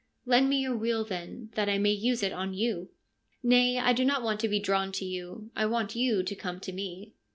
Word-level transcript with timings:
'Lend 0.25 0.49
me 0.49 0.57
your 0.59 0.75
wheel, 0.75 1.05
then, 1.05 1.51
that 1.53 1.69
I 1.69 1.77
may 1.77 1.91
use 1.91 2.23
it 2.23 2.33
on 2.33 2.55
you.'' 2.55 2.89
Nay, 3.43 3.77
I 3.77 3.93
do 3.93 4.03
not 4.03 4.23
want 4.23 4.39
to 4.39 4.47
be 4.49 4.59
drawn 4.59 4.91
to 4.93 5.05
you. 5.05 5.51
I 5.55 5.67
want 5.67 5.95
you 5.95 6.23
to 6.23 6.35
come 6.35 6.59
to 6.61 6.71
me.' 6.71 7.13